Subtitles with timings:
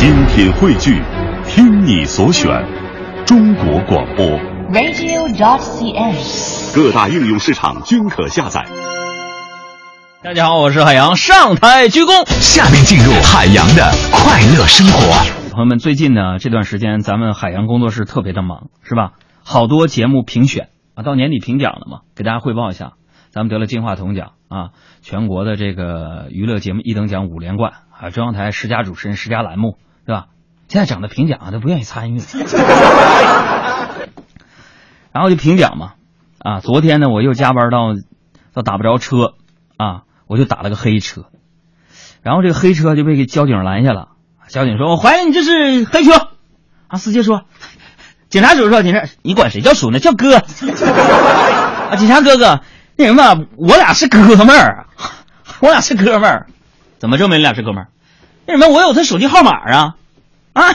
[0.00, 1.02] 精品汇聚，
[1.46, 2.48] 听你所选，
[3.26, 4.24] 中国广播。
[4.72, 6.74] radio.dot.cn，。
[6.74, 8.64] 各大应用市场均可下载。
[10.24, 12.26] 大家好，我是海洋，上台鞠躬。
[12.30, 15.52] 下面进入海洋的快乐生活。
[15.52, 19.12] 朋友们，最近呢这段时间，咱们海洋工作室特别的忙，是吧？
[19.44, 22.94] 好多节目评选啊，到年底评奖了嘛，给大家汇报一下，
[23.28, 24.70] 咱们得了金话筒奖啊，
[25.02, 29.76] 全国的这个娱乐节目一等奖五连冠啊，中央台十佳主持人、十佳栏目，
[30.10, 30.26] 对吧？
[30.66, 32.24] 现在整的评奖啊都不愿意参与了，
[35.12, 35.92] 然后就评奖嘛，
[36.38, 37.94] 啊，昨天呢我又加班到
[38.52, 39.34] 到打不着车
[39.76, 41.26] 啊，我就打了个黑车，
[42.22, 44.08] 然后这个黑车就被给交警拦下了。
[44.48, 46.30] 交警说：“我怀疑你这是黑车。”
[46.88, 47.44] 啊，司机说
[48.30, 50.00] ：“警察叔叔，警察，你管谁叫叔呢？
[50.00, 50.38] 叫哥。
[51.90, 52.60] 啊，警察哥哥，
[52.96, 54.86] 那什么，我俩是哥们儿，
[55.62, 56.46] 我俩是哥们儿，
[56.98, 57.88] 怎么证明你俩是哥们儿？
[58.46, 59.94] 那什么，我有他手机号码啊，
[60.52, 60.72] 啊，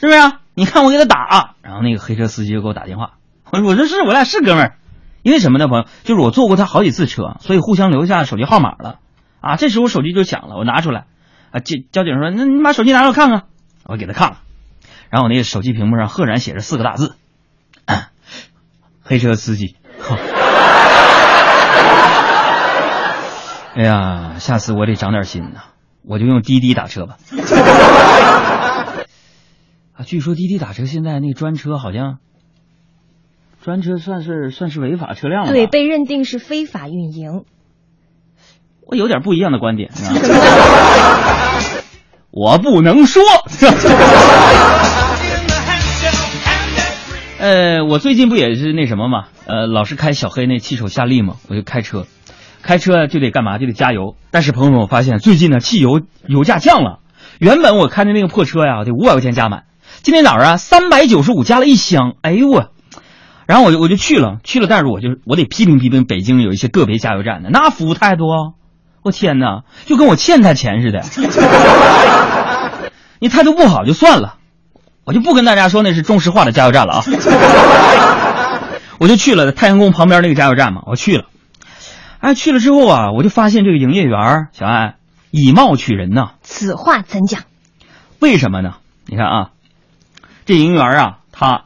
[0.00, 0.40] 是不是、啊？
[0.54, 3.12] 你看我给他打、啊，然后那个黑车司机就给我打电话，
[3.50, 4.76] 我说我说是我俩是哥们儿，
[5.22, 5.86] 因为什么呢，朋友？
[6.04, 8.98] 就是我坐过他好几次车，所以互相留下手机号码了。
[9.40, 11.06] 啊，这时候我手机就响了，我拿出来。
[11.50, 13.44] 啊，交交警说：“那你把手机拿出来看看。”
[13.84, 14.36] 我给他看了，
[15.10, 17.16] 然后我那个手机屏幕上赫然写着四个大字
[19.02, 19.76] ：“黑车司机。”
[23.74, 25.62] 哎呀，下次我得长点心呐，
[26.04, 27.16] 我就用滴滴打车吧。
[30.02, 32.18] 啊，据说滴滴打车现在那个专车好像，
[33.62, 35.52] 专车算是算是违法车辆了？
[35.52, 37.44] 对，被认定是非法运营。
[38.84, 39.92] 我有点不一样的观点。
[42.32, 43.22] 我不能说。
[47.38, 49.26] 呃，我最近不也是那什么嘛？
[49.46, 52.06] 呃，老是开小黑那汽手夏利嘛，我就开车，
[52.62, 53.58] 开车就得干嘛？
[53.58, 54.16] 就得加油。
[54.32, 56.98] 但是朋友们，我发现最近呢，汽油油价降了。
[57.38, 59.64] 原本我开的那个破车呀，得五百块钱加满，
[60.00, 62.14] 今天早上啊，三百九十五加了一箱。
[62.22, 62.70] 哎呦我！
[63.46, 68.24] 然后我就我就去了，去了，但是我就我得批评批评北京有一些个别加油站的，那服务态度。
[69.02, 71.02] 我天哪，就跟我欠他钱似的。
[73.18, 74.36] 你态度不好就算了，
[75.04, 77.04] 我就不跟大家说那是中石化的加油站了啊。
[78.98, 81.24] 我就去了太阳宫旁边那个加油站嘛，我去了。
[82.20, 84.94] 哎，去了之后啊，我就发现这个营业员小艾
[85.32, 86.34] 以貌取人呐。
[86.42, 87.42] 此话怎讲？
[88.20, 88.74] 为什么呢？
[89.06, 89.50] 你看啊，
[90.44, 91.62] 这银元啊，它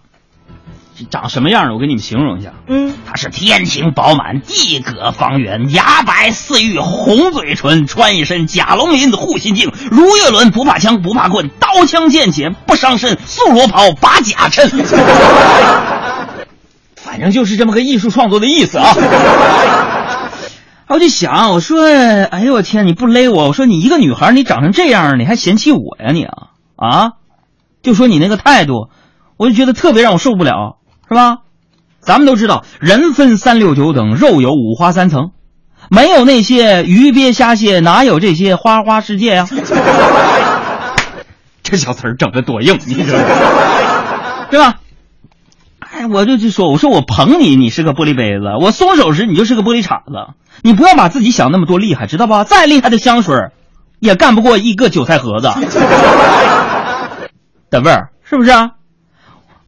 [1.10, 1.74] 长什么样的？
[1.74, 2.52] 我给你们形容一下。
[2.68, 14.70] 嗯，它是天庭饱满，地阁方圆，牙白似玉，红嘴唇，穿一身甲龙鳞的护心镜，如月轮，不怕枪，不怕棍，刀枪剑戟不伤身，素罗袍，把甲衬。
[16.96, 18.94] 反正就是这么个艺术创作的意思啊。
[20.88, 23.48] 我就想，我说，哎呦我天，你不勒我？
[23.48, 27.12] 我说你一个女孩，你长成这样，你还嫌弃我呀你啊啊？
[27.86, 28.88] 就说你那个态度，
[29.36, 31.36] 我就觉得特别让我受不了，是吧？
[32.00, 35.30] 咱们都知道，人分三六九等，肉有五花三层，
[35.88, 39.46] 没有那些鱼鳖虾蟹，哪有这些花花世界呀、
[41.62, 43.24] 这小词儿整的多硬，你知道吗？
[44.50, 44.74] 对吧？
[45.78, 50.34] 哎，我就就说，我说我捧你，你是个玻璃杯子；我松手时，你就是个玻璃碴子。
[50.62, 52.42] 你不要把自己想那么多厉害，知道吧？
[52.42, 53.36] 再厉害的香水，
[54.00, 55.52] 也干不过一个韭菜盒子
[57.76, 58.72] 的味儿，是不是啊？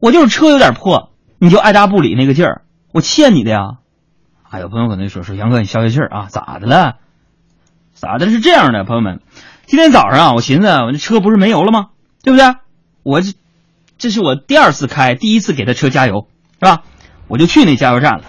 [0.00, 3.78] 我就是车有点破，你就爱答不理那个劲儿，我欠你的呀。
[4.48, 6.96] 哎，有朋友可能说说杨哥，你消消气儿啊，咋的了？
[7.92, 8.30] 咋的？
[8.30, 9.20] 是这样的，朋友们，
[9.66, 11.88] 今天早上啊，我寻思我这车不是没油了吗？
[12.22, 12.54] 对不对？
[13.02, 13.34] 我这
[13.98, 16.82] 这是我第二次开，第一次给他车加油，是吧？
[17.26, 18.24] 我就去那加油站了。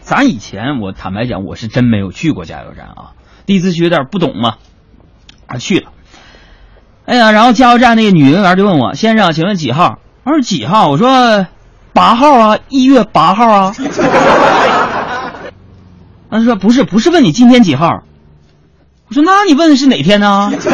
[0.00, 3.12] 咱以前我坦白讲，我是真没有去过加油站啊，
[3.44, 4.56] 第一次去有点不懂嘛，
[5.46, 5.92] 啊去了。
[7.06, 11.46] 哎呀，然后加油站那个女营员就问我：“先生，请问几号？”我说：“几号？”我说
[11.92, 13.74] ：“八号啊，一月八号啊。
[16.30, 18.02] ”他说：“不是，不是问你今天几号。”
[19.08, 20.50] 我说：“那你问的是哪天呢？”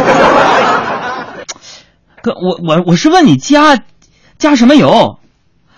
[2.23, 3.81] 哥，我我我是问你加
[4.39, 5.19] 加什么油？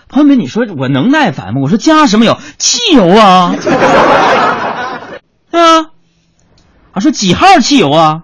[0.09, 1.61] 朋友们，你说我能耐烦吗？
[1.63, 2.37] 我说加什么油？
[2.59, 3.55] 汽油啊，
[5.49, 5.87] 对啊。
[6.91, 8.21] 啊，说几号汽油啊？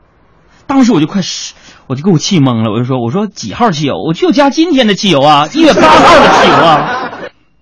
[0.67, 1.55] 当时我就快是，
[1.89, 2.71] 我就给我气懵了。
[2.71, 3.95] 我就说，我说几号汽油？
[3.97, 7.11] 我就加今天的汽油啊，一月八号的汽油啊，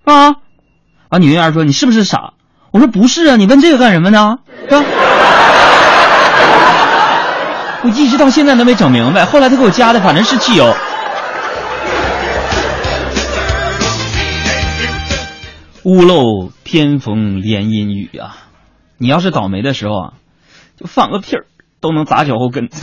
[0.03, 0.35] 啊。
[1.07, 2.33] 啊，女营业员说你是不是傻？
[2.71, 4.39] 我说不是啊，你问这个干什么呢？
[4.67, 4.83] 是吧？
[7.83, 9.23] 我一直到现在都没整明白。
[9.23, 10.75] 后来他给我加的反正是汽油。
[15.83, 18.35] 屋漏偏逢连阴雨啊！
[18.97, 20.13] 你要是倒霉的时候啊，
[20.77, 21.45] 就放个屁儿
[21.79, 22.69] 都能砸脚后跟。